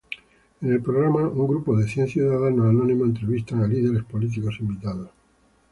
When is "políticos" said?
4.03-4.57